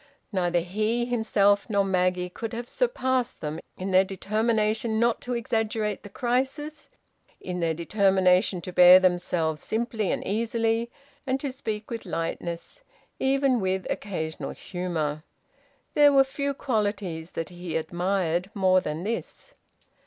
Neither 0.31 0.61
he 0.61 1.05
himself 1.05 1.69
nor 1.69 1.85
Maggie 1.85 2.31
could 2.31 2.53
have 2.53 2.67
surpassed 2.67 3.39
them 3.39 3.59
in 3.77 3.91
their 3.91 4.03
determination 4.03 4.99
not 4.99 5.21
to 5.21 5.35
exaggerate 5.35 6.01
the 6.01 6.09
crisis, 6.09 6.89
in 7.39 7.59
their 7.59 7.75
determination 7.75 8.61
to 8.61 8.73
bear 8.73 8.99
themselves 8.99 9.61
simply 9.61 10.11
and 10.11 10.25
easily, 10.25 10.89
and 11.27 11.39
to 11.39 11.51
speak 11.51 11.91
with 11.91 12.03
lightness, 12.07 12.81
even 13.19 13.59
with 13.59 13.85
occasional 13.91 14.53
humour. 14.55 15.23
There 15.93 16.11
were 16.11 16.23
few 16.23 16.55
qualities 16.55 17.33
that 17.33 17.49
he 17.49 17.75
admired 17.77 18.49
more 18.55 18.81
than 18.81 19.03
this. 19.03 19.53